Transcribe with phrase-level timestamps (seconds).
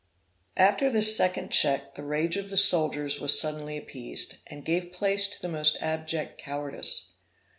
[0.57, 5.27] After this second check, the rage of the soldiers was suddenly appeased, and gave place
[5.27, 7.11] to the most abject cowardice.